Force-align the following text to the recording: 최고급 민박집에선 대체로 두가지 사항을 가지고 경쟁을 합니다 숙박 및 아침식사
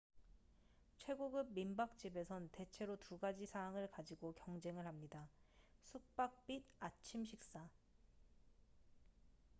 최고급 0.97 1.51
민박집에선 1.51 2.49
대체로 2.51 2.99
두가지 2.99 3.45
사항을 3.45 3.87
가지고 3.91 4.33
경쟁을 4.33 4.87
합니다 4.87 5.29
숙박 5.83 6.41
및 6.47 6.65
아침식사 6.79 7.69